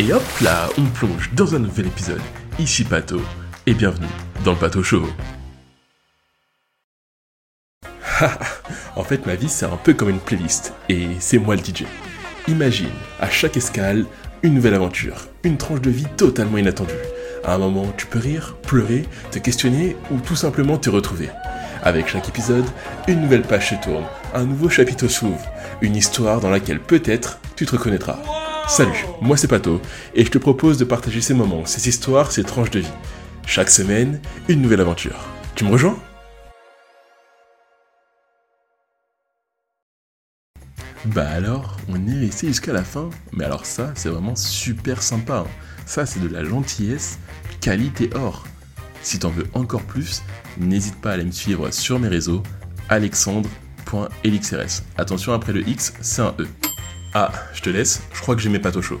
Et 0.00 0.14
hop 0.14 0.22
là, 0.40 0.66
on 0.78 0.86
plonge 0.86 1.28
dans 1.34 1.54
un 1.54 1.58
nouvel 1.58 1.88
épisode. 1.88 2.22
Ici 2.58 2.84
Pato, 2.84 3.20
et 3.66 3.74
bienvenue 3.74 4.08
dans 4.46 4.52
le 4.52 4.56
Pato 4.56 4.82
Show. 4.82 5.06
en 8.96 9.04
fait, 9.04 9.26
ma 9.26 9.34
vie, 9.34 9.50
c'est 9.50 9.66
un 9.66 9.76
peu 9.76 9.92
comme 9.92 10.08
une 10.08 10.18
playlist, 10.18 10.72
et 10.88 11.06
c'est 11.18 11.36
moi 11.36 11.54
le 11.54 11.60
DJ. 11.60 11.84
Imagine, 12.48 12.88
à 13.20 13.28
chaque 13.28 13.58
escale, 13.58 14.06
une 14.42 14.54
nouvelle 14.54 14.72
aventure, 14.72 15.26
une 15.44 15.58
tranche 15.58 15.82
de 15.82 15.90
vie 15.90 16.08
totalement 16.16 16.56
inattendue. 16.56 16.94
À 17.44 17.56
un 17.56 17.58
moment, 17.58 17.92
tu 17.98 18.06
peux 18.06 18.20
rire, 18.20 18.56
pleurer, 18.62 19.04
te 19.30 19.38
questionner 19.38 19.98
ou 20.10 20.18
tout 20.20 20.34
simplement 20.34 20.78
te 20.78 20.88
retrouver. 20.88 21.28
Avec 21.82 22.08
chaque 22.08 22.30
épisode, 22.30 22.64
une 23.06 23.20
nouvelle 23.20 23.42
page 23.42 23.68
se 23.68 23.74
tourne, 23.74 24.06
un 24.32 24.44
nouveau 24.44 24.70
chapitre 24.70 25.08
s'ouvre, 25.08 25.46
une 25.82 25.96
histoire 25.96 26.40
dans 26.40 26.48
laquelle 26.48 26.80
peut-être 26.80 27.38
tu 27.54 27.66
te 27.66 27.72
reconnaîtras. 27.72 28.18
Salut, 28.70 29.04
moi 29.20 29.36
c'est 29.36 29.48
Pato, 29.48 29.80
et 30.14 30.24
je 30.24 30.30
te 30.30 30.38
propose 30.38 30.78
de 30.78 30.84
partager 30.84 31.20
ces 31.20 31.34
moments, 31.34 31.66
ces 31.66 31.88
histoires, 31.88 32.30
ces 32.30 32.44
tranches 32.44 32.70
de 32.70 32.78
vie. 32.78 32.92
Chaque 33.44 33.68
semaine, 33.68 34.20
une 34.48 34.62
nouvelle 34.62 34.80
aventure. 34.80 35.16
Tu 35.56 35.64
me 35.64 35.72
rejoins? 35.72 35.98
Bah 41.06 41.28
alors, 41.30 41.78
on 41.88 42.06
est 42.06 42.20
resté 42.20 42.46
jusqu'à 42.46 42.72
la 42.72 42.84
fin, 42.84 43.10
mais 43.32 43.44
alors 43.44 43.66
ça, 43.66 43.90
c'est 43.96 44.08
vraiment 44.08 44.36
super 44.36 45.02
sympa. 45.02 45.38
hein. 45.38 45.50
Ça, 45.84 46.06
c'est 46.06 46.20
de 46.20 46.28
la 46.28 46.44
gentillesse, 46.44 47.18
qualité 47.60 48.08
or. 48.14 48.46
Si 49.02 49.18
t'en 49.18 49.30
veux 49.30 49.48
encore 49.52 49.82
plus, 49.82 50.22
n'hésite 50.58 50.94
pas 51.00 51.10
à 51.10 51.14
aller 51.14 51.24
me 51.24 51.32
suivre 51.32 51.72
sur 51.72 51.98
mes 51.98 52.06
réseaux, 52.06 52.44
alexandre.elixrs. 52.88 54.84
Attention, 54.96 55.32
après 55.32 55.52
le 55.54 55.68
X, 55.68 55.92
c'est 56.00 56.22
un 56.22 56.36
E. 56.38 56.46
Ah, 57.12 57.32
je 57.54 57.60
te 57.60 57.70
laisse, 57.70 58.02
je 58.14 58.20
crois 58.20 58.36
que 58.36 58.40
j'ai 58.40 58.48
mes 58.48 58.60
pattes 58.60 58.76
au 58.76 58.82
chaud. 58.82 59.00